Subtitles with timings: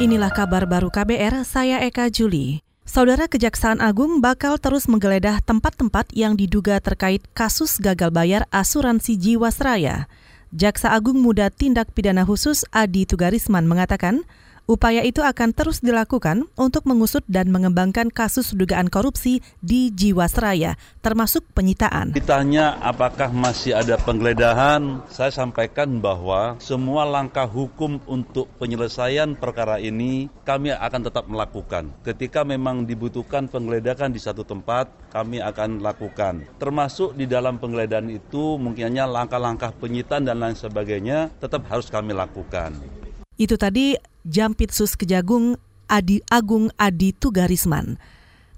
[0.00, 2.64] Inilah kabar baru KBR, saya Eka Juli.
[2.88, 10.08] Saudara Kejaksaan Agung bakal terus menggeledah tempat-tempat yang diduga terkait kasus gagal bayar asuransi Jiwasraya.
[10.56, 14.24] Jaksa Agung Muda Tindak Pidana Khusus Adi Tugarisman mengatakan,
[14.70, 21.42] Upaya itu akan terus dilakukan untuk mengusut dan mengembangkan kasus dugaan korupsi di Jiwasraya, termasuk
[21.58, 22.14] penyitaan.
[22.14, 30.30] Ditanya apakah masih ada penggeledahan, saya sampaikan bahwa semua langkah hukum untuk penyelesaian perkara ini
[30.46, 31.90] kami akan tetap melakukan.
[32.06, 36.46] Ketika memang dibutuhkan penggeledahan di satu tempat, kami akan lakukan.
[36.62, 43.00] Termasuk di dalam penggeledahan itu mungkinnya langkah-langkah penyitaan dan lain sebagainya tetap harus kami lakukan.
[43.40, 43.96] Itu tadi
[44.28, 45.56] Jampitsus Kejagung
[45.90, 47.96] Adi Agung Adi Tugarisman.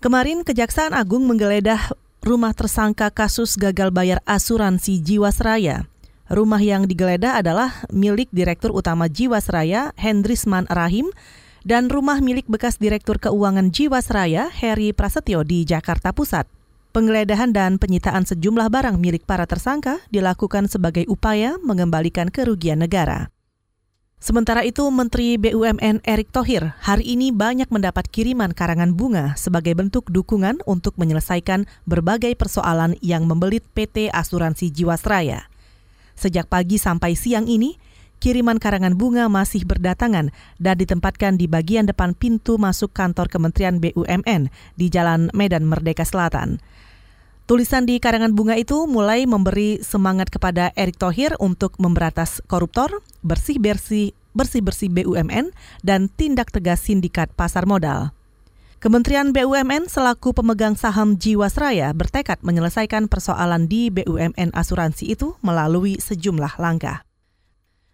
[0.02, 5.86] Kemarin Kejaksaan Agung menggeledah rumah tersangka kasus gagal bayar asuransi Jiwasraya.
[6.30, 11.10] Rumah yang digeledah adalah milik Direktur Utama Jiwasraya Hendrisman Rahim
[11.62, 16.50] dan rumah milik bekas Direktur Keuangan Jiwasraya Heri Prasetyo di Jakarta Pusat.
[16.92, 23.32] Penggeledahan dan penyitaan sejumlah barang milik para tersangka dilakukan sebagai upaya mengembalikan kerugian negara.
[24.22, 30.06] Sementara itu, Menteri BUMN Erick Thohir hari ini banyak mendapat kiriman karangan bunga sebagai bentuk
[30.14, 35.50] dukungan untuk menyelesaikan berbagai persoalan yang membelit PT Asuransi Jiwasraya.
[36.14, 37.74] Sejak pagi sampai siang ini,
[38.22, 40.30] kiriman karangan bunga masih berdatangan
[40.62, 46.62] dan ditempatkan di bagian depan pintu masuk kantor Kementerian BUMN di Jalan Medan Merdeka Selatan.
[47.42, 54.14] Tulisan di karangan bunga itu mulai memberi semangat kepada Erick Thohir untuk memberatas koruptor, bersih-bersih
[54.32, 55.50] bersih-bersih BUMN,
[55.82, 58.14] dan tindak tegas sindikat pasar modal.
[58.78, 66.58] Kementerian BUMN selaku pemegang saham Jiwasraya bertekad menyelesaikan persoalan di BUMN asuransi itu melalui sejumlah
[66.58, 67.06] langkah.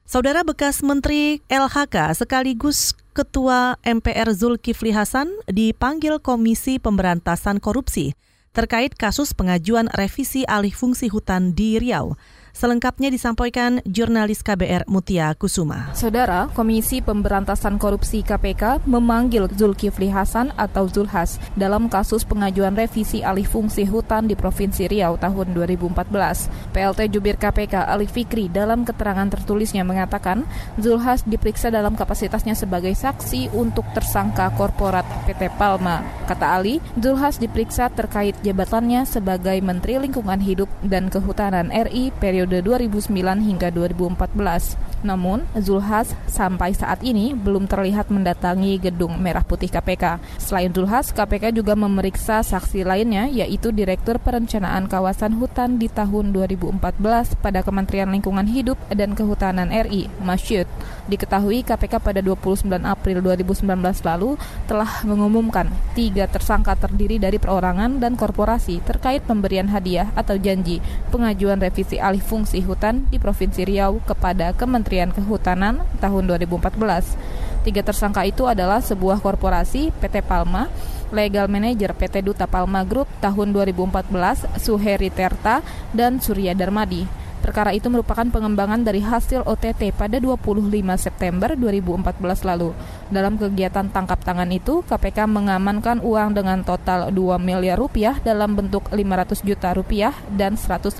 [0.09, 8.17] Saudara bekas Menteri LHK sekaligus Ketua MPR Zulkifli Hasan dipanggil Komisi Pemberantasan Korupsi
[8.59, 12.19] terkait kasus pengajuan revisi alih fungsi hutan di Riau.
[12.59, 15.95] Selengkapnya disampaikan jurnalis KBR Mutia Kusuma.
[15.95, 23.47] Saudara, Komisi Pemberantasan Korupsi KPK memanggil Zulkifli Hasan atau Zulhas dalam kasus pengajuan revisi alih
[23.47, 26.75] fungsi hutan di Provinsi Riau tahun 2014.
[26.75, 30.43] PLT Jubir KPK Ali Fikri dalam keterangan tertulisnya mengatakan
[30.83, 36.03] Zulhas diperiksa dalam kapasitasnya sebagai saksi untuk tersangka korporat PT Palma.
[36.27, 42.89] Kata Ali, Zulhas diperiksa terkait jabatannya sebagai Menteri Lingkungan Hidup dan Kehutanan RI periode periode
[42.89, 44.98] 2009 hingga 2014.
[45.07, 50.19] Namun, Zulhas sampai saat ini belum terlihat mendatangi gedung Merah Putih KPK.
[50.43, 57.39] Selain Zulhas, KPK juga memeriksa saksi lainnya yaitu Direktur Perencanaan Kawasan Hutan di tahun 2014
[57.39, 60.67] pada Kementerian Lingkungan Hidup dan Kehutanan RI, Masyud.
[61.09, 63.65] Diketahui KPK pada 29 April 2019
[64.05, 64.37] lalu
[64.69, 71.57] telah mengumumkan tiga tersangka terdiri dari perorangan dan korporasi terkait pemberian hadiah atau janji pengajuan
[71.57, 77.61] revisi alih fungsi hutan di Provinsi Riau kepada Kementerian Kehutanan tahun 2014.
[77.69, 80.73] Tiga tersangka itu adalah sebuah korporasi PT Palma,
[81.13, 85.61] legal manager PT Duta Palma Group tahun 2014, Suheri Terta,
[85.93, 87.29] dan Surya Darmadi.
[87.39, 92.75] Perkara itu merupakan pengembangan dari hasil OTT pada 25 September 2014 lalu.
[93.15, 98.91] Dalam kegiatan tangkap tangan itu, KPK mengamankan uang dengan total 2 miliar rupiah dalam bentuk
[98.91, 100.99] 500 juta rupiah dan 150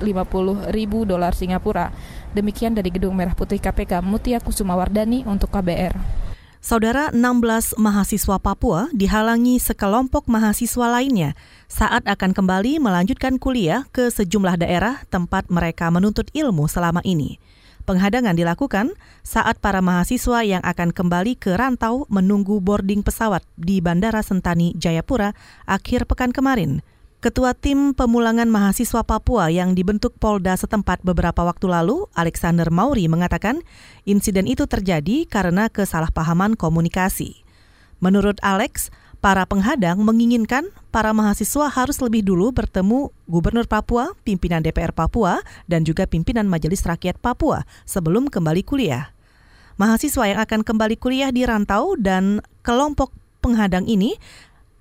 [0.71, 1.91] ribu dolar Singapura.
[2.37, 5.97] Demikian dari Gedung Merah Putih KPK Mutia Kusuma Wardani untuk KBR.
[6.59, 11.39] Saudara 16 mahasiswa Papua dihalangi sekelompok mahasiswa lainnya
[11.71, 17.39] saat akan kembali melanjutkan kuliah ke sejumlah daerah tempat mereka menuntut ilmu selama ini.
[17.89, 18.93] Penghadangan dilakukan
[19.25, 25.33] saat para mahasiswa yang akan kembali ke rantau menunggu boarding pesawat di Bandara Sentani, Jayapura
[25.65, 26.85] akhir pekan kemarin.
[27.19, 33.59] Ketua Tim Pemulangan Mahasiswa Papua yang dibentuk Polda setempat beberapa waktu lalu, Alexander Mauri mengatakan
[34.07, 37.43] insiden itu terjadi karena kesalahpahaman komunikasi.
[37.99, 44.95] Menurut Alex, para penghadang menginginkan para mahasiswa harus lebih dulu bertemu Gubernur Papua, pimpinan DPR
[44.95, 49.11] Papua, dan juga pimpinan Majelis Rakyat Papua sebelum kembali kuliah.
[49.75, 54.19] Mahasiswa yang akan kembali kuliah di rantau dan kelompok penghadang ini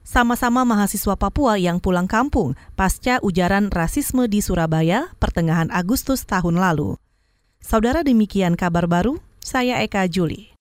[0.07, 6.95] sama-sama mahasiswa Papua yang pulang kampung pasca ujaran rasisme di Surabaya pertengahan Agustus tahun lalu.
[7.59, 10.56] Saudara demikian kabar baru, saya Eka Juli.